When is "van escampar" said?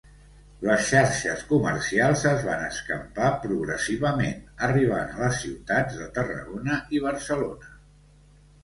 2.47-3.27